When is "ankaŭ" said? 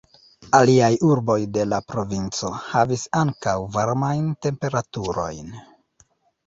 3.25-3.57